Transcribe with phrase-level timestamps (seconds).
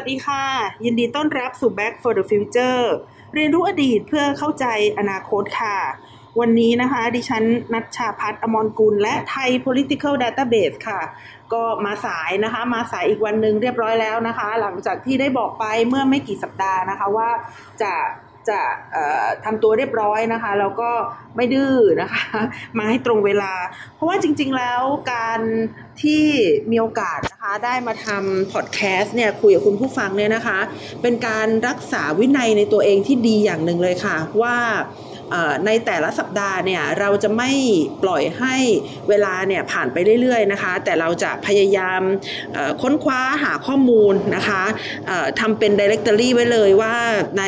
[0.00, 0.44] สวัสดีค่ะ
[0.84, 2.82] ยินดีต้อนรับสู่ Back for the Future
[3.34, 4.66] เรียนรู้อดีตเพื่อเข้าใจ
[4.98, 5.76] อนาคตค่ะ
[6.40, 11.00] วันนี้นะคะ ดิฉันนัชชาพัฒน์อมรกุล และไทย political database ค่ะ
[11.52, 17.30] ก็มาสายนะคะ มาสายอีกวันหนึ่งเรียบร้อยแล้วนะคะ หลังจากที่ได้บอกไปเมื่อไม่กี่สัปดาห์นะคะว่า
[17.82, 17.92] จะ
[18.48, 18.60] จะ
[19.44, 20.90] ทำตัวเรียบร้อยนะคะแล้วก็
[21.36, 22.24] ไม่ดื้อนะคะ
[22.78, 23.52] มาให้ตรงเวลา
[23.94, 25.40] เพราะว่าจริง ๆแล้วการ
[26.02, 26.24] ที่
[26.70, 30.58] มีโอกาสนะคะได้มาทำพอดแคสต์เนี่ยคุยกับคุณผู้ฟังเนี่ยนะคะ
[31.02, 34.56] เป็นการรักษาวินัยในตัวเองที่ดีอย่างหนึ่งเลยค่ะ ว่า
[35.66, 37.50] ในแต่ละสัปดาห์เนี่ยเราจะไม่
[38.02, 38.56] ปล่อยให้
[39.08, 42.00] เวลาเนี่ยผ่านไปเรื่อยๆนะคะ แต่เราจะพยายาม
[42.82, 44.62] ค้นคว้าหาข้อมูลนะคะ
[45.40, 46.94] ทำเป็น directory ไว้เลยว่า
[47.38, 47.44] ใน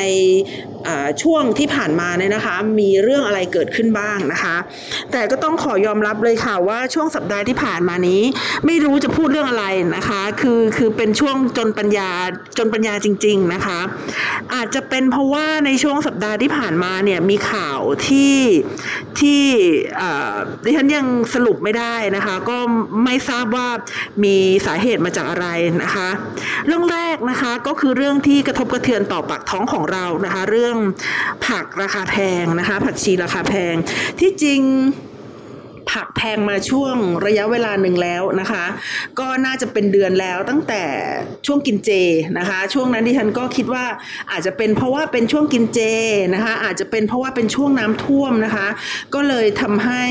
[1.23, 4.55] ช่วงที่ผ่านมาเนี่ยนะคะ มีเรื่องอะไรเกิดขึ้นบ้างนะคะ
[5.11, 8.21] แต่ก็ต้องขอยอมรับเลยค่ะว่าช่วงสัปดาห์ที่ผ่านมานี้
[8.65, 12.09] ไม่รู้จะพูดเรื่องอะไรนะคะ คือคือเป็นช่วงจนปัญญา
[12.57, 13.79] จนปัญญาจริง ๆนะคะ
[14.53, 18.35] อาจจะเป็นเพราะว่าในช่วงสัปดาห์ที่ผ่านมาเนี่ยมีข่าวที่
[19.19, 19.43] ที่
[20.63, 22.57] ดิฉันยังสรุปไม่ได้นะคะ ก็
[23.03, 23.69] ไม่ทราบว่า
[24.23, 25.47] มีสาเหตุมาจากอะไร
[25.83, 26.09] นะคะ
[26.67, 30.72] เรื่องแรกนะคะก็คือเรื่องที่กระทบกระเทือนต่อปากท้องของเรานะคะ เรื่อง
[31.47, 33.75] ผักราคาแพงนะคะ ผักชีราคาแพง
[34.19, 34.61] ที่จริง
[35.91, 38.65] ผักแพงมาช่วงระยะเวลาหนึ่งแล้วนะคะ
[39.19, 40.83] ก็น่าจะเป็นเดือนแล้วตั้งแต่
[41.45, 41.89] ช่วงกินเจ
[42.37, 43.85] นะคะ ช่วงนั้นที่ฉันก็คิดว่า
[44.31, 45.79] อาจจะเป็นเพราะว่าเป็นช่วงกินเจ
[46.35, 48.67] นะคะ อาจจะเป็นเพราะว่าเป็นช่วงน้ำท่วมนะคะ
[49.13, 50.03] ก็เลยทำให้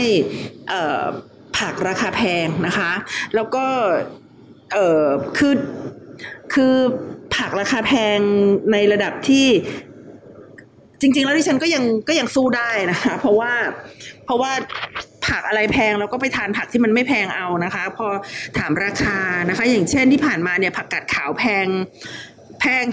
[1.59, 2.93] ผักราคาแพงนะคะ
[3.35, 3.67] แล้วก็
[4.73, 5.05] เออ
[5.39, 5.55] คือ
[6.55, 6.75] คือ
[7.37, 8.19] ผักราคาแพง
[8.73, 9.47] ในระดับที่
[11.03, 13.53] จริง ๆ แล้วที่ฉันก็ยังก็ยังสู้ได้นะคะ เพราะว่า
[14.25, 14.51] เพราะว่า
[15.27, 18.07] ผักอะไรแพงเราก็ไปทานผักที่มันไม่แพงเอานะคะ พอ
[18.59, 19.19] ถามราคา
[19.49, 21.67] นะคะ อย่างเช่นที่ผ่านมาเนี่ยผักกาดขาวแพง
[22.61, 22.85] แพง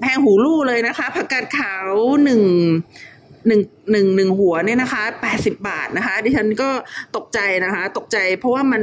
[0.00, 1.86] แพงหูลู่เลยนะคะ ผักกาดขาว
[2.24, 2.42] หนึ่ง
[3.46, 6.68] หนึ่งหนึ่งหนึ่งหัวเนี่ยนะคะแปดสิบบาทนะคะ ดิฉันก็
[7.16, 8.82] ตกใจนะคะ ตกใจเพราะว่ามัน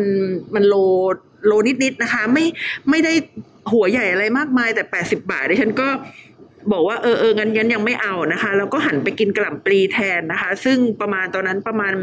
[0.56, 0.76] มันโล
[1.46, 1.52] โล
[1.84, 2.46] นิดๆนะคะ ไม่
[2.90, 3.14] ไม่ได้
[3.74, 5.88] หัวใหญ่อะไรมากมายแต่แปดสิบาทดิฉันก็
[6.72, 11.94] บอกว่าเออเอองั้นงั้นยังไม่เอานะคะ แล้วก็หันไปกินกล่ำปลีแทนนะคะ ซึ่งประมาณตอนนั้นประมาณ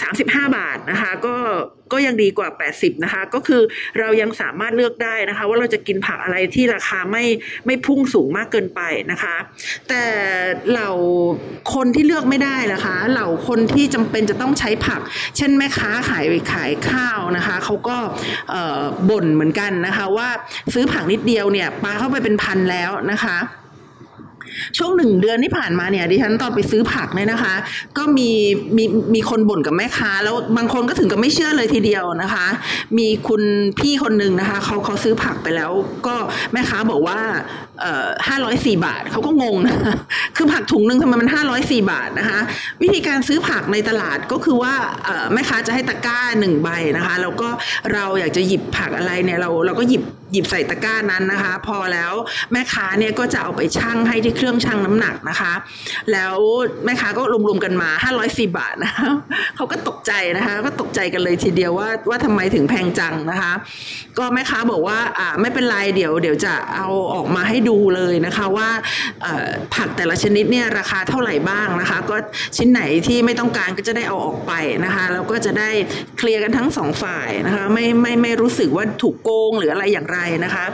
[0.00, 1.36] 35 บาทนะคะ ก็
[1.92, 3.62] ก็ยังดีกว่า 80 นะคะ ก็คือ
[3.98, 7.24] เรายังสามารถเลือกได้นะคะ ว่าเราจะกินผักอะไรที่ราคาไม่
[7.66, 8.80] ไม่พุ่งสูงมากเกินไป
[9.10, 9.36] นะคะ
[9.88, 10.04] แต่
[10.70, 10.90] เหล่า
[11.74, 15.00] คนที่เลือกไม่ได้นะคะ เหล่าคนที่จำเป็นจะต้องใช้ผัก
[15.36, 17.96] เช่นแม่ค้าขายขายข้าวนะคะเขาก็
[19.10, 20.28] บ่นเหมือนกันนะคะ ว่า
[20.74, 23.38] ซื้อผักนิดเดียวเนี่ยปลาเข้าไปเป็นพันแล้วนะคะ
[24.78, 27.54] ช่วงหนึ่งเดือนที่ผ่านมาเนี่ยดิฉันตอนไปซื้อผักเนี่ยนะคะ
[27.98, 28.30] ก็มี
[28.76, 32.46] มีมีคนบ่นกับแม่ค้า แล้วบางคนก็ถึงกับไม่เชื่อเลยทีเดียวนะคะ
[32.98, 33.42] มีคุณ
[33.78, 35.70] พี่คนหนึ่งนะคะเขาเขาซื้อผักไปแล้ว
[36.06, 36.14] ก็
[36.52, 37.18] แม่ค้าบอกว่า
[37.82, 39.76] เอ่อห้าร้อยสี่บาทเขาก็งงนะ
[40.36, 42.40] คือผักถุงหนึ่งทำไมมันห้าร้อยสี่บาทนะคะ
[42.82, 47.48] วิธีการซื้อผักในตลาดก็คือว่าเอ่อแม่ค้าจะให้ตะกร้าหนึ่งใบนะคะแล้วก็
[47.92, 52.12] เราอยากจะหยิบผักอะไรเนี่ยเราเราก็หยิบหยิบใส่ตะกร้านั้นนะคะ พอแล้ว
[52.52, 55.52] แม่ค้าเนี่ยก็จะเอาไปชั่งให้ที่เครื่องชั่งน้ำหนักนะคะ
[56.12, 56.36] แล้ว
[56.84, 57.90] แม่ค้าก็รวมๆกันมา
[58.22, 59.08] 504 บาทนะคะ
[59.56, 63.52] เขาก็ตกใจนะคะก็ตกใจกันเลยทีเดียวว่าว่าทำไมถึงแพงจังนะคะ
[64.18, 68.68] ก็แม่ค้าบอกว่าอ่าไม่เป็นไรเดี๋ยวเดี๋ยวจะเอาออกมาให้ดููเลยนะคะว่า
[69.74, 72.16] ผักแต่ละชนิดเนี่ยราคาเท่าไหร่บ้างนะคะ ก็
[72.56, 74.52] ชิ้นไหนที่ไม่ต้องการก็จะได้เอาออกไป
[74.84, 75.70] นะคะแล้วก็จะได้
[76.18, 80.64] เคลียร์กันทั้งสองฝ่ายนะคะไม่ไม่ไม่รู้สึกว่าถูกโกงหรืออะไรอย่างไรนะคะ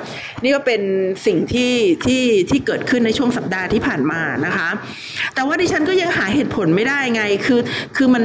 [0.42, 0.80] นี่ก็เป็น
[1.26, 1.74] สิ่งที่
[2.06, 4.68] ที่ที่เกิดขึ้นในช่วงสัปดาห์ที่ผ่านมานะคะ
[5.34, 7.60] แต่ว่าดิฉันก็ยังหาเหตุผลไม่ได้ไงคือ
[7.96, 8.24] คือมัน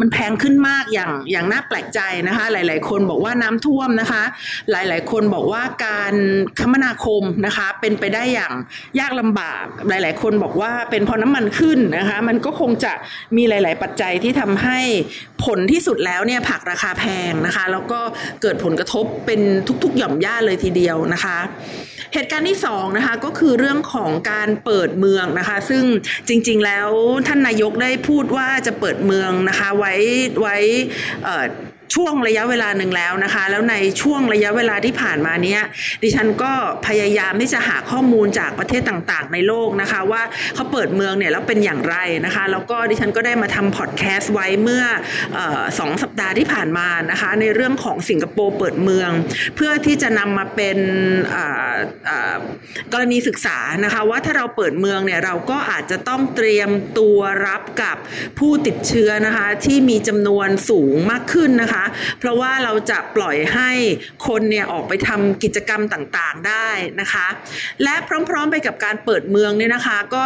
[0.00, 4.22] มันแพงขึ้นมากอย่างอย่างน่าแปลกใจนะคะ หลาย ๆ คนบอกว่าน้ำท่วมนะคะ
[4.70, 6.14] หลาย ๆ คนบอกว่าการ
[6.60, 8.52] คมนาคมนะคะ เป็นไปได้อย่าง
[9.00, 12.92] ยากลำบาก หลาย ๆ คนบอกว่าเป็นเพราะน้ำมันขึ้นนะคะ มันก็คงจะ
[13.36, 14.78] มีหลาย ๆ ปัจจัยที่ทำให้
[15.44, 18.00] ผลที่สุดแล้วเนี่ยผักราคาแพงนะคะ แล้วก็
[18.42, 19.40] เกิดผลกระทบเป็น
[19.84, 21.38] ทุก ๆ หย่อมย่าเลยทีเดียวนะคะ
[22.14, 25.84] เหตุการณ์ที่สองนะคะก็คือเรื่องของการเปิดเมืองนะคะ ซึ่ง
[26.28, 26.88] จริงๆแล้ว
[27.26, 29.94] ท่านนายกได้พูดว่าจะเปิดเมืองนะคะไว้
[30.40, 30.56] ไว้
[31.22, 31.36] ไว้
[31.94, 35.60] ช่วงระยะเวลาหนึ่งแล้วนะคะ แล้วในช่วงระยะเวลาที่ผ่านมาเนี้ย
[36.02, 36.52] ดิฉันก็
[36.86, 40.22] พยายามที่จะหาข้อมูลจากประเทศต่างๆ ในโลกนะคะ ว่า
[40.54, 41.96] เขาเปิดเมืองเนี่ยแล้วเป็นอย่างไร
[42.26, 44.84] นะคะ แล้วก็ดิฉันก็ได้มาทำพอดแคสต์ไว้เมื่อ
[45.78, 49.10] สองสัปดาห์ที่ผ่านมานะคะ ในเรื่องของสิงคโปร์เปิดเมือง
[49.56, 50.78] เพื่อที่จะนำมาเป็น
[52.92, 57.96] กรณีศึกษานะคะว่าถ้าเราเปิดเมืองเนี่ยเราก็อาจจะต้องเตรียมตัวรับกับ
[58.38, 61.79] ผู้ติดเชื้อนะคะที่มีจำนวนสูงมากขึ้นนะคะ
[62.18, 63.70] เพราะว่าเราจะปล่อยให้
[64.26, 66.68] คนเนี่ยออกไปทำกิจกรรมต่างๆได้
[67.00, 67.26] นะคะ
[67.84, 67.94] และ
[68.28, 70.24] พร้อมๆไปกับการเปิดเมืองเนี่ยนะคะ ก็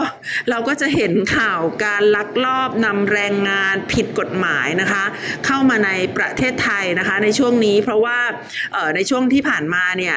[0.51, 5.05] เราก็จะเห็นข่าวการลักลอบนำแรงงานผิดกฎหมายนะคะ
[5.47, 8.19] เข้ามาในประเทศไทยนะคะในช่วงนี้เพราะว่า
[8.95, 10.17] ในช่วงที่ผ่านมาเนี่ย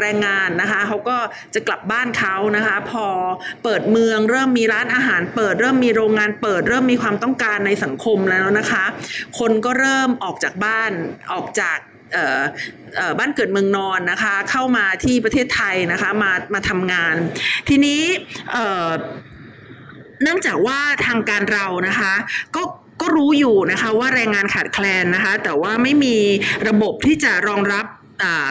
[0.00, 1.18] แรงงานนะคะเขาก็
[1.54, 3.06] จะกลับบ้านเขานะคะ พอ
[3.64, 8.84] เปิดเมืองเริ่มมีร้านอาหารเปิด เริ่มมีโรงงานเปิด เริ่มมีความต้องการในสังคมแล้วนะคะ
[9.38, 10.69] คนก็เริ่มออกจากบ้าน
[11.32, 11.78] ออกจาก
[13.18, 17.14] บ้านเกิดเมืองนอนนะคะเข้ามาที่ประเทศไทยนะคะมามาทำงาน
[17.68, 18.02] ทีนี้
[20.22, 22.12] เนื่องจากว่าทางการเรานะคะ
[22.56, 22.62] ก็
[23.00, 26.16] ก็รู้อยู่นะคะว่าแรงงานขาดแคลนนะคะแต่ว่าไม่มี
[26.68, 27.86] ระบบที่จะรองรับ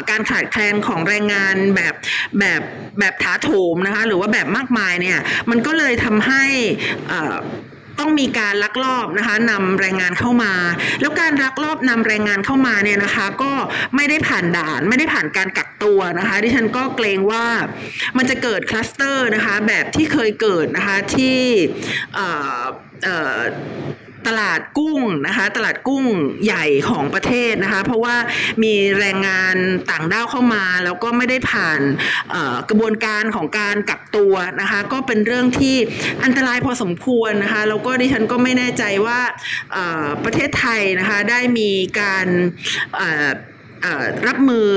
[0.10, 1.94] การขาดแคลนของแรงงานแบบ
[2.40, 2.62] แบบ
[3.00, 5.20] แบบถาโถมนะคะหรือว่าแบบมากมายเนี่ย
[5.50, 6.44] มันก็เลยทำให้
[8.00, 10.54] ต้องมีการลักลอบนะคะนำแรงงานเข้ามา
[11.02, 13.54] แล้วการลักลอบนำแรงงานเข้ามาเนี่ยนะคะ ก็
[13.96, 17.46] ไม่ได้ผ่านด่าน ไม่ได้ผ่านการกักตัวนะคะ ดิฉันก็เกรงว่า
[18.18, 21.40] มันจะเกิดคลัสเตอร์นะคะ แบบที่เคยเกิดนะคะที่
[24.28, 26.06] ตลาดกุ้งนะคะ ตลาดกุ้ง
[26.46, 28.16] ใหญ่ของประเทศนะคะ เพราะว่า
[28.64, 29.56] มีแรงงาน
[29.92, 31.80] ต่างด้าวเข้ามา แล้วก็ไม่ได้ผ่าน
[32.70, 35.76] กระบวนการของการกักตัวนะคะ ก็เป็นเรื่องที่
[36.24, 39.20] อันตรายพอสมควรนะคะแล้วก็ดิฉันก็ไม่แน่ใจว่า
[40.26, 41.70] ประเทศไทยนะคะได้มี
[42.00, 42.28] การ
[44.28, 44.68] รับมือ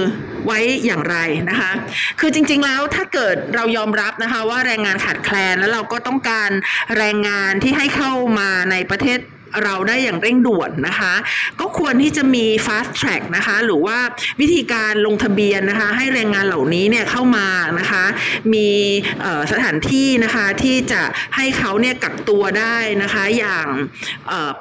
[0.46, 1.16] ไว้อย่างไร
[1.50, 1.72] นะคะ
[2.20, 6.50] คือจริงๆแล้วถ้าเกิดเรายอมรับนะคะว่าแรงงานขาดแคลนแล้วเราก็ต้องการ
[6.98, 9.18] แรงงานที่ให้เข้ามาในประเทศ
[9.64, 11.14] เราได้อย่างเร่งด่วนนะคะ
[11.60, 13.98] ก็ควรที่จะมี fast track นะคะ หรือว่า
[14.40, 17.46] วิธีการลงทะเบียนนะคะ ให้แรงงานเหล่านี้เนี่ยเข้ามา
[17.78, 18.04] นะคะ
[18.54, 18.68] มี
[19.52, 21.02] สถานที่นะคะที่จะ
[21.36, 23.66] ให้เขาเนี่ยกักตัวได้นะคะอย่าง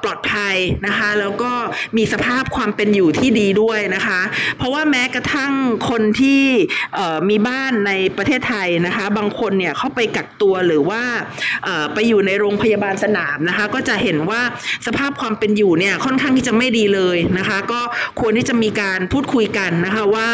[0.02, 0.56] ปลอดภัย
[0.86, 1.52] นะคะ แล้วก็
[1.96, 4.20] มีสภาพความเป็นอยู่ที่ดีด้วยนะคะ
[4.56, 5.52] เพราะว่าแม้กระทั่ง
[5.90, 6.42] คนที่
[7.30, 11.02] มีบ้านในประเทศไทยนะคะ บางคนเนี่ยเข้าไปกักตัวหรือว่า
[11.94, 14.42] ไปอยู่ในโรงพยาบาลสนามนะคะ ก็จะเห็นว่า
[14.86, 17.80] สภาพความเป็นอยู่เนี่ยค่อนข้างที่จะไม่ดีเลยนะคะ ก็
[18.20, 20.28] ควรที่จะมีการพูดคุยกันนะคะว่า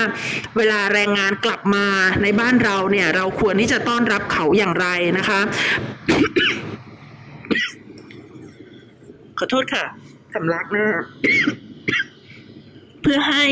[0.57, 1.87] เวลาแรงงานกลับมา
[2.23, 4.87] ในบ้านเราเนี่ยเราควรที่จะต้อนรับเขาอย่างไร
[5.19, 5.41] นะคะ
[9.39, 9.85] ขอโทษค่ะ
[10.35, 10.87] สำลักหนะ
[13.03, 13.45] เพื่อให้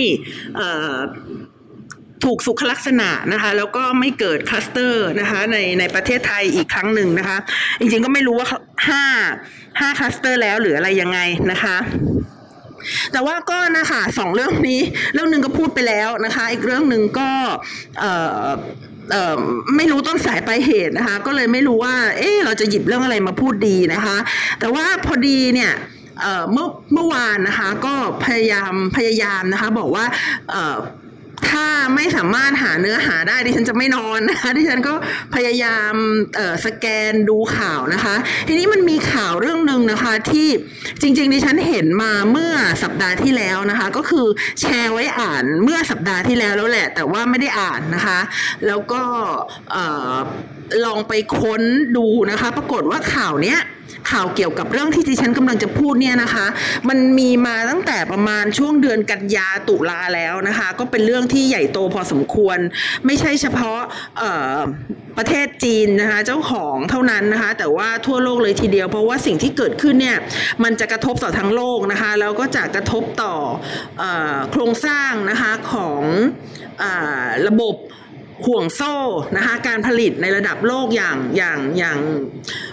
[2.24, 7.38] ถูกสุขลักษณะนะคะแล้วก็ไม่เกิดคลัสเตอร์นะคะในในประเทศไทยอีกครั้งหนึ่งนะคะ
[7.80, 8.48] จริงๆก็ไม่รู้ว่า
[8.88, 9.04] ห้า
[9.80, 11.18] ห้าคลัสเตอร์แล้วหรืออะไรยังไง
[11.50, 11.76] นะคะ
[13.12, 14.80] แต่ว่าก็นะคะสองเรื่องนี้
[15.14, 17.30] เรื่องหนึ่งก็พูดไปแล้วนะคะ อีกเรื่องหนึ่งก็
[17.98, 24.16] เไม่รู้ต้นสายปลายเหตุนะคะ ก็เลยไม่รู้ว่า เอ๊เราจะหยิบเรื่องอะไรมาพูดดีนะคะ
[24.60, 25.72] แต่ว่าพอดีเนี่ย
[26.52, 27.94] เมื่อเมื่อวานนะคะ ก็
[28.24, 30.04] พยายามพยายามนะคะ บอกว่า
[31.50, 34.94] ถ้าไม่สามารถหาเนื้อหาได้ดิฉันจะไม่นอนนะคะดิฉันก็
[35.34, 35.94] พยายาม
[36.64, 38.14] สแกนดูข่าวนะคะ
[38.48, 40.48] ทีนี้มันมีข่าวเรื่องหนึ่งนะคะที่
[41.00, 42.52] จริงๆดิฉันเห็นมาเมื่อ
[42.82, 44.26] สัปดาห์ที่แล้วนะคะ ก็คือ
[44.60, 48.18] แชร์ไว้อ่านเมื่อสัปดาห์ที่แล้วแล้วแหละ แต่ว่าไม่ได้อ่านนะคะ
[48.66, 49.02] แล้วก็
[50.84, 51.62] ลองไปค้น
[51.96, 53.60] ดูนะคะ ปรากฏว่าข่าวเนี้ย
[54.10, 56.46] ข่าวเกี่ยวกับเรื่องที่ดิฉันกำลังจะพูดเนี่ยนะคะ
[56.88, 62.58] มันมีมาตั้งแต่ประมาณช่วงเดือนกันยาตุลาแล้วนะคะ ก็เป็นเรื่องที่ใหญ่โตพอสมควร
[63.06, 63.80] ไม่ใช่เฉพาะ
[65.18, 70.18] ประเทศจีนนะคะเจ้าของเท่านั้นนะคะ แต่ว่าทั่วโลกเลยทีเดียว เพราะว่าสิ่งที่เกิดขึ้นเนี่ย
[70.64, 73.34] มันจะกระทบต่อทั้งโลกนะคะ แล้วก็จะกระทบต่อ
[74.02, 74.04] อ
[74.50, 76.02] โครงสร้างนะคะของ
[76.82, 76.84] อ
[77.48, 77.74] ระบบ
[78.46, 78.94] ห่วงโซ่
[79.36, 81.98] นะคะการผลิตในระดับโลกอย่างอย่างอย่าง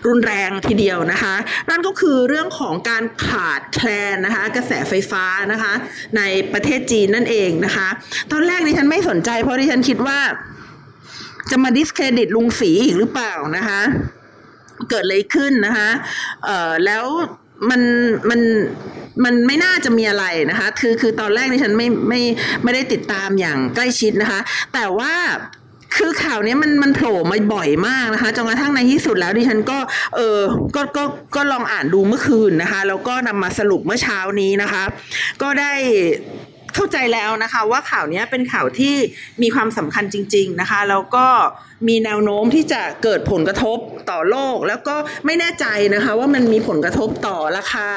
[0.07, 1.35] รุนแรงทีเดียวนะคะ
[1.69, 5.73] นั่นก็คือเรื่องของการขาดแคลนนะคะกระแสไฟฟ้านะคะ
[6.17, 6.21] ใน
[6.53, 7.87] ประเทศจีนนั่นเองนะคะ
[8.31, 10.19] ตอนแรกดิฉันไม่สนใจ เพราะดิฉันคิดว่า
[11.51, 13.81] จะมาดิสเครดิตลุงสีอีกหรือเปล่านะคะ
[14.89, 15.89] เกิดอะไรขึ้นนะคะ
[16.45, 17.05] เอ่อแล้ว
[17.69, 17.81] มัน
[18.29, 18.41] มัน
[19.23, 22.21] มันไม่น่าจะมีอะไรนะคะ คือคือตอนแรกนี่ฉันไม่ไม่
[22.63, 24.39] ไม่ได้ติดตามอย่างใกล้ชิดนะคะ
[24.73, 25.13] แต่ว่า
[25.97, 29.77] คือข่าวนี้มันมันโผล่มาบ่อยมากนะคะจนกระทั่งในที่สุดแล้วดิฉันก็
[30.15, 30.39] เออ
[30.75, 31.03] ก็ก็
[31.35, 34.83] ก็ลองอ่านดูเมื่อคืนนะคะ แล้วก็นำมาสรุปเมื่อเช้านี้นะคะ
[35.41, 35.73] ก็ได้
[36.75, 38.95] เข้าใจแล้วนะคะ ว่าข่าวนี้เป็นข่าวที่
[39.41, 41.25] มีความสำคัญจริง ๆนะคะแล้วก็
[41.87, 43.77] มีแนวโน้มที่จะเกิดผลกระทบ
[44.11, 45.65] ต่อโลก แล้วก็ไม่แน่ใจ
[45.95, 47.87] นะคะ ว่ามันมีผลกระทบต่อราคา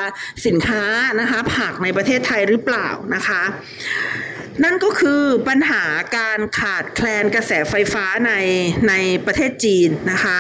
[0.47, 0.83] สินค้า
[1.21, 3.43] นะคะผักในประเทศไทยหรือเปล่านะคะ
[4.65, 5.85] นั่นก็คือปัญหา
[6.19, 8.33] การขาดแคลนกระแสไฟฟ้าใน
[8.89, 8.95] ใน
[9.27, 10.39] ประเทศจีนนะคะ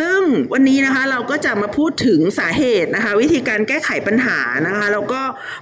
[0.00, 0.20] ซึ่ง
[0.52, 5.20] วันนี้นะคะเราก็จะมาพูดถึงสาเหตุนะคะ วิธีการแก้ไขปัญหานะคะแล้วก็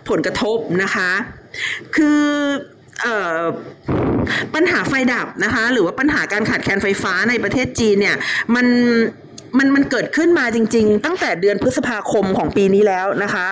[0.08, 1.10] ผลกระทบนะคะ
[1.96, 2.20] คือ
[4.54, 8.16] ปัญหาไฟดับนะคะ หรือว่าปัญหาการขาดแคลนไฟฟ้าในประเทศจีนเนี่ย
[8.54, 8.66] มัน
[9.58, 13.46] มันมันเกิดขึ้นมาจริง ๆ ตั้งแต่เดือนพฤษภาคมของปีนี้แล้วนะคะ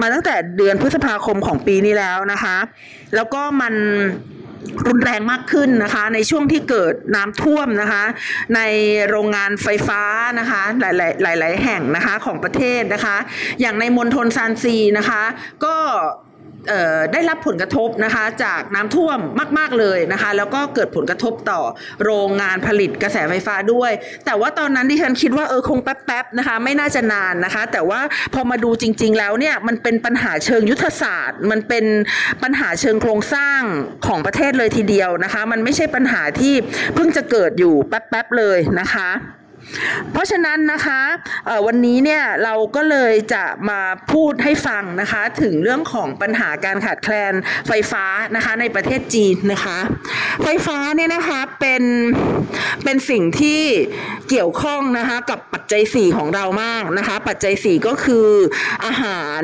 [0.00, 2.56] มาตั้งแต่เดือนพฤษภาคมของปีนี้แล้วนะคะ
[3.14, 3.74] แล้วก็มัน
[4.88, 8.04] รุนแรงมากขึ้นนะคะ ในช่วงที่เกิดน้ำท่วมนะคะ
[8.54, 8.60] ใน
[9.08, 10.02] โรงงานไฟฟ้า
[10.38, 13.16] นะคะ หลายๆหลาย ๆ แห่งนะคะของประเทศนะคะ
[13.60, 15.22] อย่างในมณฑลซานซีนะคะ
[15.64, 15.76] ก็
[17.12, 19.18] ได้รับผลกระทบนะคะจากน้ำท่วม
[19.58, 21.60] มาก ๆเลยนะคะ แล้วก็เกิดผลกระทบต่อ
[22.04, 23.92] โรงงานผลิตกระแสไฟฟ้าด้วย
[24.26, 28.00] แต่ว่าตอนนั้นที่ฉันคิดว่าเออคงแป๊บๆนะคะไม่น่าจะนานนะคะ แต่ว่า
[28.34, 31.84] พอมาดูจริง ๆ แล้วเนี่ยมันเป็นปัญหาเชิงยุทธศาสตร์ มันเป็น
[32.42, 33.60] ปัญหาเชิงโครงสร้าง
[34.06, 36.54] ของประเทศเลยทีเดียวนะคะ มันไม่ใช่ปัญหาที่
[36.94, 39.10] เพิ่งจะเกิดอยู่แป๊บๆเลยนะคะ
[40.12, 41.02] เพราะฉะนั้นนะคะ
[41.66, 43.80] วันนี้เนี่ยเราก็เลยจะมา
[44.12, 47.34] พูดให้ฟังนะคะถึงเรื่องของปัญหาการขาดแคลน
[47.68, 48.04] ไฟฟ้า
[48.36, 49.78] นะคะในประเทศจีนนะคะ
[50.42, 51.82] ไฟฟ้าเนี่ยนะคะเป็น
[52.84, 53.62] เป็นสิ่งที่
[54.30, 58.28] เกี่ยวข้องนะคะกับปัจจัยสี่ของเรามากนะคะ ปัจจัยสี่ก็คือ
[58.86, 59.42] อาหาร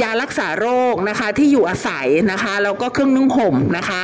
[0.00, 4.02] ยารักษาโรคนะคะที่อยู่อาศัยนะคะแล้วก็เครื่องนึ่งห่มนะคะ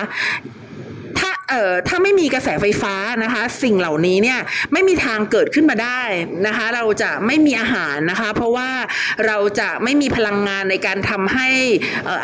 [1.50, 4.40] เอ่อถ้าไม่มีกระแสไฟฟ้านะคะ สิ่งเหล่านี้เนี่ย
[4.72, 6.00] ไม่มีทางเกิดขึ้นมาได้
[6.46, 8.70] นะคะ เราจะไม่มีอาหารนะคะ เพราะว่า
[9.26, 11.48] เราจะไม่มีพลังงานในการทำให้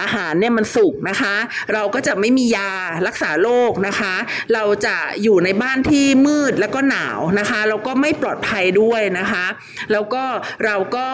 [0.03, 1.35] อาหารเนี่ยมันสุกนะคะ
[1.73, 2.73] เราก็จะไม่มียา
[3.07, 4.15] รักษาโรคนะคะ
[4.55, 9.47] เราจะอยู่ในบ้านที่มืดแล้วก็หนาวนะคะแล้วก็ไม่ปลอดภัยด้วยนะคะ
[9.93, 10.25] แล้วก็
[10.65, 11.07] เราก็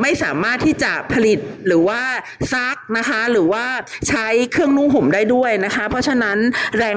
[0.00, 2.00] ไม่สามารถที่จะผลิตหรือว่า
[2.52, 3.64] ซักนะคะ หรือว่า
[4.08, 6.38] ใช้เครื่องนุ่งห่มได้ด้วยนะคะ เพราะฉะนั้น
[6.78, 6.96] แรง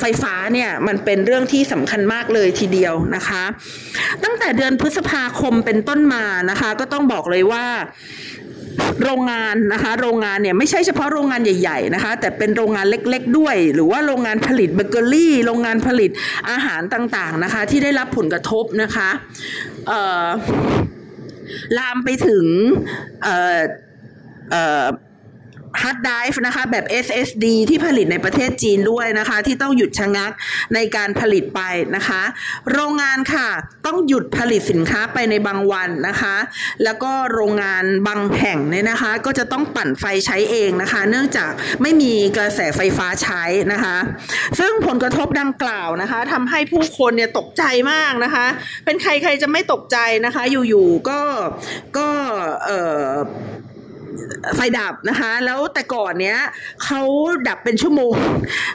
[0.00, 3.42] ไฟฟ้าเนี่ยมันเป็นเรื่องที่สำคัญมากเลยทีเดียวนะคะ
[4.24, 7.64] ตั้งแต่เดือนพฤษภาคมเป็นต้นมานะคะ ก็ต้องบอกเลยว่า
[9.04, 16.10] โรงงานนะคะโรงงานเนี่ยไม่ใช่เฉพาะโรงงานใหญ่ ๆนะคะ แต่เป็นโรงงานเล็กๆด้วย หรือว่าโรงงานผลิตเบเกอรี่ โรงงานผลิต
[16.50, 19.10] อาหารต่างๆนะคะ ที่ได้รับผลกระทบนะคะ
[19.88, 20.26] เอ่อ
[21.78, 22.44] ลามไปถึง
[23.24, 23.58] เอ่อ
[24.50, 24.84] เอ่อ
[25.82, 30.30] hard drive นะคะแบบ SSD ที่ผลิตในประเทศจีนด้วยนะคะ ที่ต้องหยุดชะงัก
[30.74, 31.60] ในการผลิตไป
[31.96, 32.22] นะคะ
[32.72, 33.48] โรงงานค่ะ
[33.86, 36.36] ต้องหยุดผลิตสินค้าไปในบางวันนะคะ
[36.84, 41.50] แล้วก็โรงงานบางแห่งเนี่ยนะคะ ก็จะต้องปั่นไฟใช้เองนะคะ เนื่องจาก
[41.82, 43.96] ไม่มีกระแสไฟฟ้าใช้นะคะ
[44.58, 48.46] ซึ่งผลกระทบดังกล่าวนะคะทำให้ผู้คนเนี่ยตกใจมากนะคะ
[48.84, 51.20] เป็นใครใครจะไม่ตกใจนะคะ อยู่ๆก็
[51.98, 52.08] ก็
[52.64, 53.10] เอ่อ
[54.56, 56.38] ไฟดับนะคะ แล้วแต่ก่อนเนี้ย
[56.84, 57.00] เขา
[57.48, 58.12] ดับเป็นชั่วโมง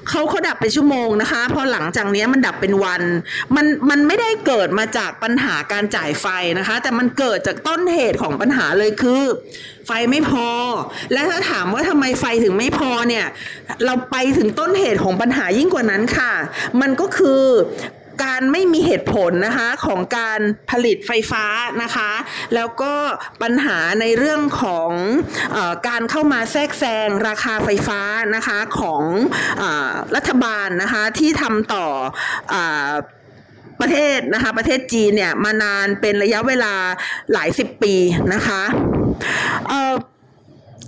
[0.10, 3.02] เขาเขาดับเป็นชั่วโมงนะคะ พอหลังจากเนี้ยมันดับเป็นวัน
[3.56, 6.26] มันมันไม่ได้เกิดมาจากปัญหาการจ่ายไฟ
[6.60, 9.24] นะคะ แต่มันเกิดจากต้นเหตุของปัญหาเลยคือ
[9.88, 10.48] ไฟไม่พอ
[11.14, 13.26] และถ้าถามว่าทำไมไฟถึงไม่พอเนี่ย
[13.86, 16.32] เราไปถึงต้นเหตุของปัญหายิ่งกว่านั้นค่ะ
[16.82, 17.42] มันก็คือ
[18.24, 20.40] การไม่มีเหตุผลนะคะของการ
[20.72, 21.46] ผลิตไฟฟ้า
[21.84, 22.12] นะคะ
[22.56, 22.94] แล้วก็
[23.42, 24.92] ปัญหาในเรื่องของ
[25.56, 25.58] อ
[25.88, 28.02] การเข้ามาแทรกแซงราคาไฟฟ้า
[28.36, 29.04] นะคะของ
[29.62, 29.64] อ
[30.16, 31.88] รัฐบาลนะคะที่ทำต่อ
[32.54, 32.56] อ
[33.82, 36.74] ประเทศนะคะประเทศจีนเนี่ยมานานเป็นระยะเวลา
[37.34, 37.96] หลายสิบปี
[38.34, 38.62] นะคะ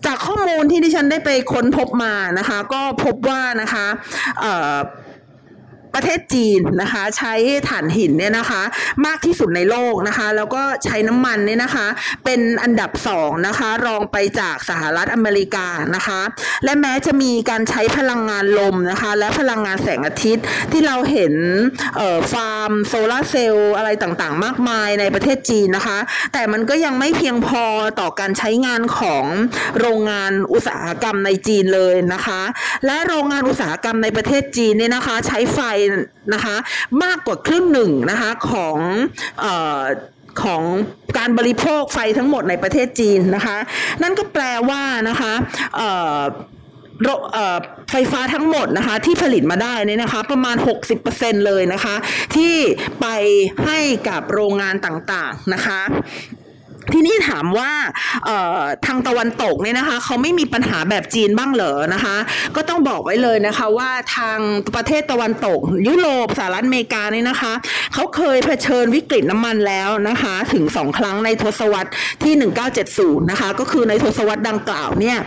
[0.06, 3.86] จากข้อมูลที่ดิฉันได้ไปค้นพบมานะคะ ก็พบว่านะคะ
[5.98, 7.34] ประเทศจีนนะคะ ใช้
[7.70, 8.62] ถ่านหินเนี่ยนะคะ
[9.06, 11.88] มากที่สุดในโลกนะคะ แล้วก็ใช้น้ำมันเนี่ยนะคะ
[12.26, 16.22] เป็นอันดับสองนะคะ รองไปจากสหรัฐอเมริกานะคะ
[16.64, 21.34] และแม้จะมีการใช้พลังงานลมนะคะ และพลังงานแสงอาทิตย์ที่เราเห็น
[22.32, 26.00] ฟาร์มโซลาร์เซลล์อะไรต่างๆ มากมายในประเทศจีนนะคะ
[26.34, 27.64] แต่มันก็ยังไม่เพียงพอ
[28.00, 29.26] ต่อการใช้งานของ
[29.80, 32.42] โรงงานอุตสาหกรรมในจีนเลยนะคะ
[32.86, 35.60] และโรงงานอุตสาหกรรมในประเทศจีนเนี่ยนะคะ ใช้ไฟ
[36.34, 36.56] นะคะ
[37.04, 38.78] มากกว่าครึ่งหนึ่งนะคะของ
[39.44, 39.46] อ
[39.80, 39.82] อ
[40.44, 40.64] ของ
[41.18, 43.58] การบริโภคไฟทั้งหมดในประเทศจีนนะคะ
[44.04, 45.34] นั่นก็แปลว่านะคะ
[47.92, 50.56] ไฟฟ้าทั้งหมดนะคะที่ผลิตมาได้เนี่ยนะคะ ประมาณ
[51.02, 51.96] 60%เลยนะคะ
[52.36, 52.56] ที่
[53.02, 53.08] ไป
[53.66, 53.80] ให้
[54.10, 55.82] กับโรงงานต่างๆนะคะ
[56.94, 57.72] ทีนี้ถามว่า
[58.86, 62.18] ทางตะวันตกเนี่ยนะคะเขาไม่มีปัญหาแบบจีนบ้างเหรอนะคะ
[62.56, 64.40] ก็ต้องบอกไว้เลยนะคะว่าทาง
[64.76, 67.54] ประเทศตะวันตก ยุโรปสหรัฐอเมริกาเนี่ยนะคะ
[67.94, 71.92] เขาเคยเผชิญวิกฤตน้ำมันแล้วนะคะถึงสองครั้งในทศวรรษ
[72.24, 72.34] ที่
[72.82, 75.18] 1970 นะคะก็คือในทศวรรษดังกล่าวเนี่ย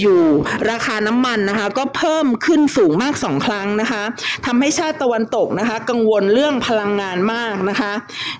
[0.00, 4.02] อยู่ๆราคาน้ำมันนะคะก็เพิ่มขึ้นสูงมากสองครั้งนะคะ
[4.46, 7.92] ทำให้ชาติตะวันตกนะคะกังวลเรื่องพลังงานมากนะคะ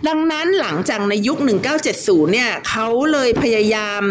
[0.09, 1.39] ดังนั้นหลังจากในยุค
[1.85, 4.03] 1970 เนี่ยเขาเลยพยายาม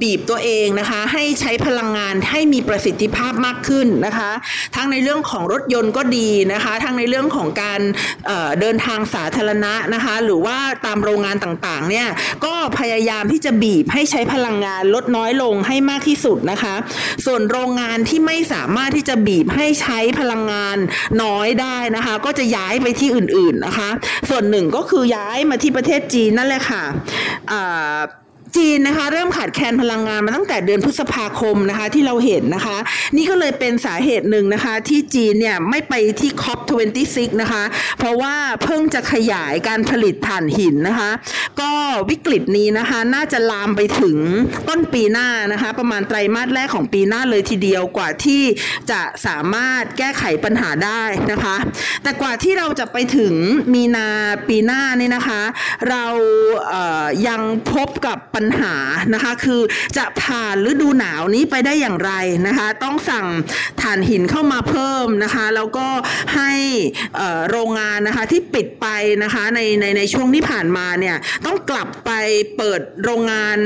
[0.00, 4.30] บีบตัวเองนะคะให้ใช้พลังงานให้มีประสิทธิภาพมากขึ้นนะคะ
[4.76, 7.80] ทั้งในเรื่องของรถยนต์ก็ดีนะคะ ทั้งในเรื่องของการ
[8.26, 12.08] เเดินทางสาธารณะนะคะ หรือว่าตามโรงงานต่างๆเนี่ย
[12.44, 16.74] ก็พยายามที่จะบีบให้ใช้พลังงานลดน้อยลงให้มากที่สุดนะคะ
[17.26, 20.76] ส่วนโรงงานที่ไม่สามารถที่จะบีบให้ใช้พลังงาน
[21.22, 23.90] น้อยได้นะคะ ก็จะย้ายไปที่อื่นๆนะคะ
[24.30, 26.84] ส่วนหนึ่งก็คือย้ายมาที่ประเทศจีนนั่นแหละค่ะ
[27.60, 32.76] Selamat จีนนะคะเริ่มขาดแคลนพลังงานมาตั้งแต่เดือนพฤษภาคมนะคะที่เราเห็นนะคะ
[33.16, 36.58] นี่ก็เลยเป็นสาเหตุหนึ่งนะคะที่จีนเนี่ยไม่ไปที่คอป
[37.00, 37.62] 26นะคะ
[37.98, 41.10] เพราะว่าเพิ่งจะขยายการผลิตถ่านหินนะคะ
[41.60, 41.72] ก็
[42.10, 44.16] วิกฤตนี้นะคะน่าจะลามไปถึง
[44.68, 48.42] ต้นปีหน้านะคะ ประมาณไตรมาสแรกของปีหน้าเลยทีเดียวกว่าที่
[48.90, 51.02] จะสามารถแก้ไขปัญหาได้
[51.32, 51.56] นะคะ
[52.02, 53.34] แต่กว่าที่เราจะไปถึง
[53.74, 54.08] มีนา
[54.48, 55.42] ปีหน้านี่นะคะ
[55.88, 56.04] เรา
[56.68, 57.42] เยัง
[57.72, 58.74] พบกับปัญหา
[59.14, 59.60] นะคะคือ
[59.96, 62.12] จะผ่านฤดูหนาวนี้ไปได้อย่างไร
[62.46, 63.26] นะคะ ต้องสั่ง
[63.82, 65.88] ถ่านหินเข้ามาเพิ่มนะคะ แล้วก็
[66.36, 66.52] ให้
[67.50, 68.86] โรงงานนะคะที่ปิดไป
[69.22, 71.16] นะคะในในในช่วงที่ผ่านมาเนี่ย
[71.46, 72.10] ต้องกลับไป
[72.56, 73.58] เปิดโรงงาน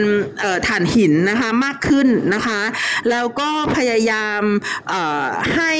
[0.66, 2.60] ถ่านหินนะคะมากขึ้นนะคะ
[3.10, 4.42] แล้วก็พยายาม
[5.56, 5.72] ให้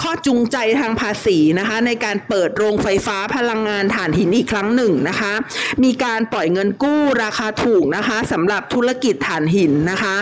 [0.00, 5.32] ข้อจูงใจทางภาษีนะคะในการเปิดโรงไฟฟ้าพลังงานถ่านหินอีกครั้งหนึ่งนะคะ
[5.84, 10.16] มีการปล่อยเงินกู้ราคาถูกนะคะสำหรับธุรกิจถ่านหินนะคะ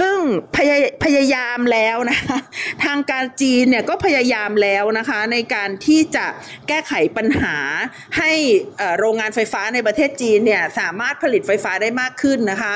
[0.00, 0.16] ซึ่ง
[0.56, 0.72] พย
[1.04, 2.38] พยายามแล้วนะคะ
[2.84, 6.26] ทางการจีนเนี่ยก็พยายามแล้วนะคะในการที่จะ
[6.68, 7.56] แก้ไขปัญหา
[8.18, 8.32] ให้
[8.98, 12.74] โรงงานไฟฟ้าในประเทศจีนเนี่ยสามารถผลิตไฟฟ้าได้มากขึ้นนะคะ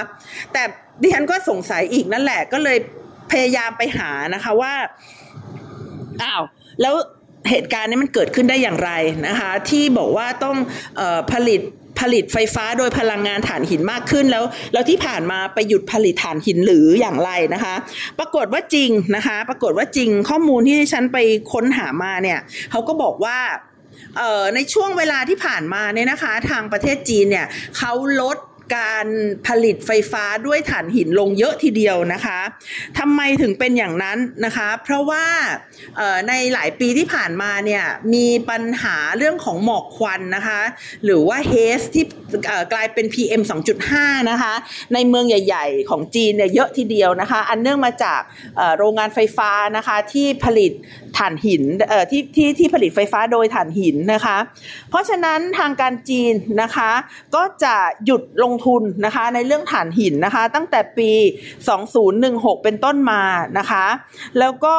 [0.52, 0.62] แต่
[1.02, 2.78] ดิฉันก็สงสัยอีกนั่นแหละก็เลย
[3.32, 4.74] พยายามไปหานะคะว่า
[6.22, 6.42] อ้าว
[6.82, 6.94] แล้ว
[7.50, 8.90] เหตุการณ์นี้มันเกิดขึ้นได้อย่างไร
[9.28, 10.56] นะคะ ที่บอกว่าต้อง
[11.00, 11.60] ออผลิต
[12.00, 17.74] ผลิตไฟฟ้าโดยพลังงานถ่านหินมากขึ้นแล้ว แล้วที่ผ่านมาไปหยุดผลิตถ่านหินหรืออย่างไรนะคะ
[18.18, 21.18] ปรากฏว่าจริงนะคะ ปรากฏว่าจริงข้อมูลที่ฉันไป
[21.52, 22.38] ค้นหามาเนี่ย
[22.70, 23.38] เขาก็บอกว่า
[24.54, 27.46] ในช่วงเวลาที่ผ่านมาเนี่ยนะคะ ทางประเทศจีนเนี่ย
[27.78, 28.36] เขาลด
[28.76, 29.06] การ
[29.46, 32.38] ผลิตไฟฟ้าด้วยถ่านหินลงเยอะทีเดียวนะคะ
[32.98, 35.24] ทำไมถึงเป็นอย่างนั้นนะคะ เพราะว่า
[36.28, 40.60] ในหลายปีที่ผ่านมาเนี่ยมีปัญหาเรื่องของหมอกควันนะคะ
[41.04, 42.04] หรือว่าเฮสที่
[42.72, 43.42] กลายเป็น PM
[43.86, 44.54] 2.5 นะคะ
[44.94, 48.20] ในเมืองใหญ่ๆ ของจีนเนี่ยเยอะทีเดียวนะคะ อันเนื่องมาจาก
[48.78, 50.72] โรงงานไฟฟ้านะคะที่ผลิต
[51.16, 51.62] ถ่านหิน
[52.10, 54.36] ที่ที่ที่ผลิตไฟฟ้าโดยถ่านหินนะคะ
[54.92, 56.90] เพราะฉะนั้นทางการจีนนะคะ
[57.34, 61.10] ก็จะหยุดลงทุนนะคะในเรื่องถ่านหินนะคะ ตั้งแต่ปี
[61.88, 63.22] 2016 เป็นต้นมา
[63.58, 63.86] นะคะ
[64.38, 64.76] แล้วก็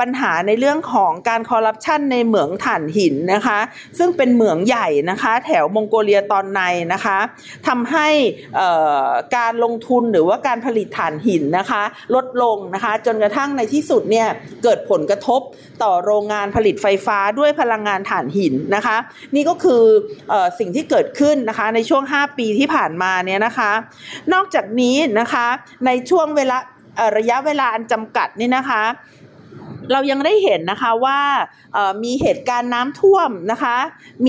[0.00, 3.58] ปัญหาในเรื่องของการคอร์รัปชันในเหมืองถ่านหินนะคะ
[3.98, 6.60] ซึ่งเป็นเหมืองใหญ่นะคะ แถวมองโกเลียตอนใน
[6.92, 7.18] นะคะ
[7.68, 8.08] ทำให้
[9.36, 11.82] การลงทุนหรือว่าการผลิตถ่านหินนะคะ
[12.14, 14.28] ลดลงนะคะ จนกระทั่งในที่สุดเนี่ย
[14.62, 15.40] เกิดผลกระทบ
[15.82, 18.96] ต่อโรงงานผลิตไฟฟ้าด้วยพลังงานถ่านหินนะคะ
[19.34, 19.82] นี่ก็คือ
[20.32, 23.72] อสิ่งที่เกิดขึ้นนะคะในช่วง 5 ปีที่ผ่านมาเนี่ยนะคะ
[24.32, 25.46] นอกจากนี้นะคะ
[25.86, 26.58] ในช่วงเวลา
[27.16, 28.82] ระยะเวลาอันจำกัดนี่นะคะ
[29.92, 31.20] เรายังได้เห็นนะคะว่า
[32.04, 33.76] มีเหตุการณ์น้ำท่วมนะคะ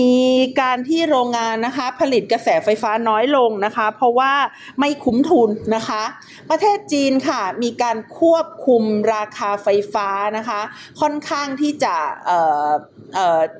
[0.00, 0.14] มี
[0.60, 4.32] การที่โรงงานนะคะผลิตกระแสไฟฟ้าน้อยลงนะคะ เพราะว่า
[4.80, 6.02] ไม่คุ้มทุนนะคะ
[6.50, 8.82] ประเทศจีนค่ะมีการควบคุม
[9.14, 10.60] ราคาไฟฟ้านะคะ
[11.00, 11.94] ค่อนข้างที่จะ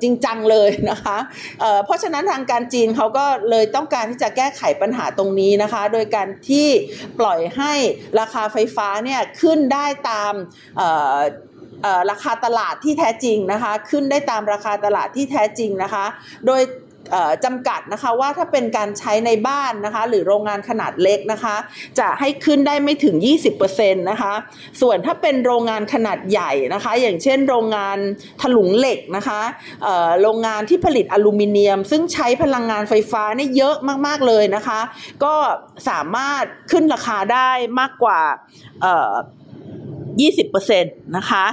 [0.03, 1.17] จริงจังเลยนะคะ
[1.61, 6.69] เเพราะฉะนั้นทางการจีนเขาก็เลยต้องการที่จะแก้ไขปัญหาตรงนี้นะคะ โดยการที่
[7.19, 7.73] ปล่อยให้
[8.21, 10.35] ราคาไฟฟ้าเนี่ยขึ้นได้ตาม
[12.11, 16.05] ราคาตลาดที่แท้จริงนะคะ ขึ้นได้ตามราคาตลาดที่แท้จริงนะคะ
[16.49, 16.63] โดย
[17.45, 21.57] จำกัดนะคะว่าถ้าเป็นการใช้ในบ้านนะคะ หรือโรงงานขนาดเล็กนะคะ
[21.99, 23.17] จะให้ขึ้นได้ไม่ถึง
[23.59, 24.33] 20%นะคะ
[24.81, 27.99] ส่วนถ้าเป็นโรงงานขนาดใหญ่นะคะ อย่างเช่น โรงงาน
[28.41, 29.41] ถลุงเหล็กนะคะ
[30.23, 34.81] โรงงานที่ผลิตอลูมิเนียม ซึ่งใช้พลังงานไฟฟ้านี่เยอะมากๆเลยนะคะ
[35.25, 35.35] ก็
[35.89, 38.21] สามารถขึ้นราคาได้มากกว่า
[40.25, 41.45] 20%นะคะ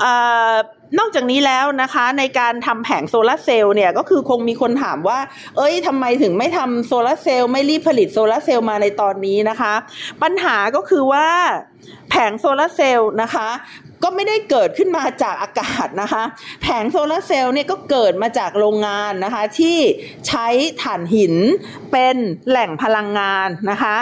[0.00, 0.12] เอ่
[0.52, 0.54] อ
[0.98, 5.18] นอกจากนี้แล้วนะคะในการทำแผงโซลาร์เซลล์เนี่ยก็คือคงมีคนถามว่า
[5.56, 9.74] เอ้ยทำไมถึงไม่ทำโซลาร์เซลล์ไม่รีบผลิตโซลาร์เซลล์มาในตอนนี้นะคะ
[10.22, 11.26] ปัญหาก็คือว่า
[12.10, 13.48] แผงโซลาร์เซลล์นะคะ
[14.02, 16.22] ก็ไม่ได้เกิดขึ้นมาจากอากาศนะคะ
[16.62, 19.78] แผงโซลาร์เซลล์เนี่ยก็เกิดมาจากโรงงานนะคะ ที่
[20.28, 20.46] ใช้
[20.82, 21.34] ถ่านหิน
[21.92, 22.16] เป็น
[22.48, 23.96] แหล่งพลังงานนะคะ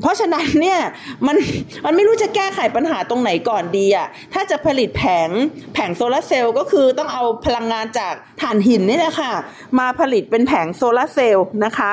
[0.00, 0.80] เพราะฉะนั้นเนี่ย
[1.26, 1.36] มัน
[1.84, 5.30] มันไม่รู้จะแก้ไขปัญหาตรงไหนก่อนดีอะถ้าจะผลิตแผง
[5.74, 9.32] แผงโซลาร์เซลล์ก็คือต้องเอาพลังงานจากถ่านหินนี่แหละค่ะ
[9.78, 11.92] มาผลิตเป็นแผงโซลาร์เซลล์นะคะ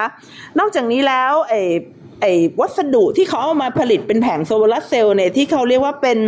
[0.60, 1.54] นอกจากนี้แล้วไอ
[2.22, 6.20] ไอ้วัสดุที่เขาเอามาผลิตเป็นแผงโซลาร์เซลล์เนี่ยที่เขาเรียกว่าเป็น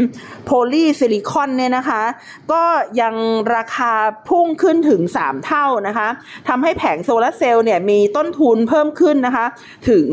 [0.45, 2.03] polysilicon เนี่ยนะคะ
[2.51, 2.63] ก็
[3.01, 3.15] ยัง
[3.55, 3.93] ราคา
[4.29, 6.07] พุ่งขึ้นถึง 3 เท่านะคะ
[6.47, 9.45] ทำให้แผงโซลาร์เซลล์เนี่ยมีต้นทุนเพิ่มขึ้นนะคะ
[9.89, 10.07] ถึง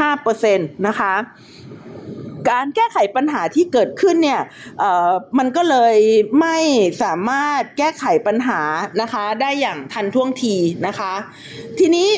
[0.00, 1.14] 25%นะคะ
[2.48, 4.42] การแก้ไขปัญหาที่เกิดขึ้นเนี่ย
[5.38, 5.96] มันก็เลย
[6.40, 6.58] ไม่
[7.02, 8.60] สามารถแก้ไขปัญหา
[9.00, 11.12] นะคะได้อย่างทันท่วงทีนะคะ
[11.78, 12.08] ทีนี้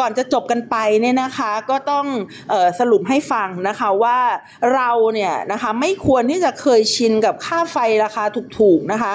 [0.00, 2.06] ก่อนจะจบกันไปเนี่ยนะคะก็ต้อง
[2.52, 4.18] ออสรุปให้ฟังนะคะว่า
[4.74, 8.24] เราเนี่ยนะคะไม่ควรที่จะเคยชินกับค่าไฟราคา
[8.58, 9.14] ถูกๆนะคะ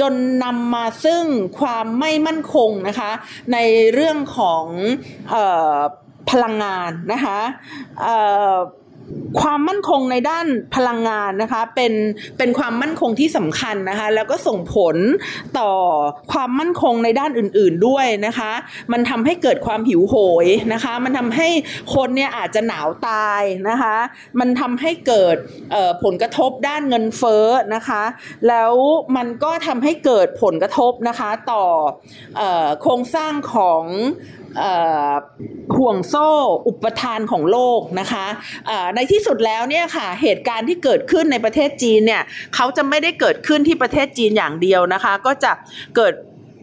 [0.00, 0.12] จน
[0.44, 1.24] นำมาซึ่ง
[1.60, 3.10] ความไม่มั่นคงนะคะ
[3.52, 3.58] ใน
[3.94, 4.64] เรื่องของ
[5.34, 5.36] อ
[5.76, 5.78] อ
[6.30, 7.40] พลังงานนะคะ
[9.40, 11.92] ความมั่นคงในด้านพลังงานนะคะเป็น
[12.38, 14.96] เป็นความมั่นคงที่สำคัญนะคะแล้วก็ส่งผล
[15.58, 15.70] ต่อ
[16.32, 18.52] ความมั่นคงในด้านอื่น ๆด้วยนะคะ
[18.92, 20.14] มันทำให้เกิดความหิวโห
[20.44, 21.48] ยนะคะ มันทำให้
[21.94, 23.96] คนเนี่ยอาจจะหนาวตายนะคะ
[24.40, 25.36] มันทำให้เกิด
[26.04, 28.02] ผลกระทบด้านเงินเฟ้อนะคะ
[28.48, 28.72] แล้ว
[29.16, 31.64] มันก็ทำให้เกิดผลกระทบนะคะต่อ
[32.82, 33.84] โครงสร้างของ
[35.76, 36.28] ห่วงโซ่
[36.68, 38.26] อุปทานของโลกนะคะ
[38.94, 42.22] ในที่สุดแล้วเนี่ยค่ะเหตุการณ์ที่เกิดขึ้นในประเทศจีนเนี่ย
[42.54, 45.52] เขาจะไม่ได้เกิดขึ้นที่ประเทศจีนอย่างเดียวนะคะ ก็จะ
[45.96, 46.14] เกิด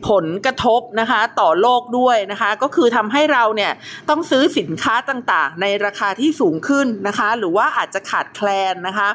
[0.10, 3.72] ผลกระทบนะคะต่อโลกด้วยนะคะ ก็คือทำให้เราเนี่ย
[4.10, 9.10] ต้องซื้อสินค้าต่างๆ ในราคาที่สูงขึ้นนะคะ หรือว่าอาจจะขาดแคลนนะคะ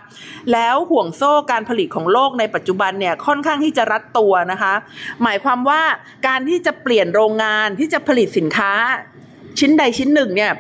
[0.53, 4.74] แล้วห่วงโซ่การผลิตของโลกในปัจจุบันเนี่ยค่อนข้างที่จะรัดตัวนะคะ
[5.22, 5.81] หมายความว่า
[6.27, 8.72] การที่จะเปลี่ยนโรงงานที่จะผลิตสินค้า
[9.59, 10.53] ชิ้นใดชิ้นหนึ่งเนี่ย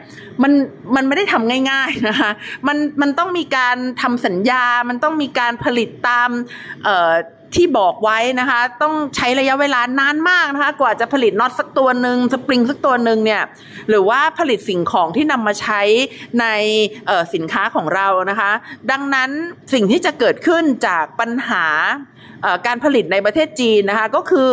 [0.42, 0.52] มัน
[0.96, 2.30] มันไม่ได้ทำง่ายๆนะคะ
[2.68, 6.30] มันมันต้องมีการทำสัญญา มันต้องมีการผลิตตาม
[6.84, 7.12] เอ่อ
[7.54, 13.42] ที่บอกไว้นะคะ ต้องใช้ระยะเวลานานมากนะคะ กว่าจะผลิตน็อตสักตัวหนึ่งสปริงสักตัวหนึ่งเนี่ย
[13.88, 15.80] หรือว่าผลิตสิ่งของที่นำมาใช้
[16.40, 16.46] ใน
[17.34, 18.50] สินค้าของเรานะคะ
[18.90, 19.30] ดังนั้น
[19.72, 21.66] สิ่งที่จะเกิดขึ้นจากปัญหา
[22.66, 24.50] การผลิตในประเทศจีนนะคะก็คือ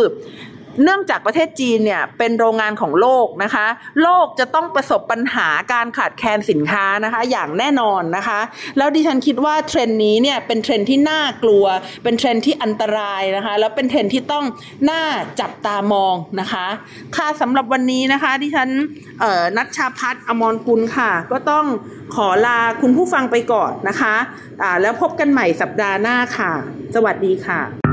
[0.82, 3.66] เนื่องจากประเทศจีนเนี่ยเป็นโรงงานของโลกนะคะ
[4.02, 8.40] โลกจะต้องประสบปัญหาการขาดแคลนสินค้านะคะ อย่างแน่นอนนะคะ
[8.76, 11.64] แล้วดิฉันคิดว่าเทรนด์นี้เนี่ยเป็นเทรนด์ที่น่ากลัว
[12.04, 14.44] เป็นเทรนด์ที่อันตรายนะคะ แล้วเป็นเทรนด์ที่ต้อง
[14.90, 15.02] น่า
[15.40, 16.66] จับตามองนะคะ
[17.16, 18.68] ค่ะสำหรับวันนี้นะคะ ดิฉัน
[19.56, 21.66] นัชชาพัฒอมรกุลค่ะ ก็ต้อง
[22.14, 26.52] ขอลาคุณผู้ฟังไปก่อนนะคะแล้วพบกันใหม่สัปดาห์หน้าค่ะ
[26.94, 27.85] สวัสดีค่ะ